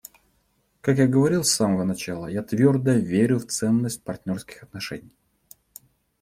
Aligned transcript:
Как 0.81 0.97
я 0.97 1.05
говорил 1.07 1.43
с 1.43 1.51
самого 1.53 1.83
начала, 1.83 2.25
я 2.25 2.41
твердо 2.41 2.89
верю 2.93 3.37
в 3.37 3.45
ценность 3.45 4.03
партнерских 4.03 4.63
отношений. 4.63 5.13